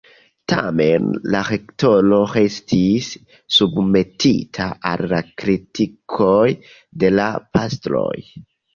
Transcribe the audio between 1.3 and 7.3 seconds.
la rektoro restis submetita al la kritikoj de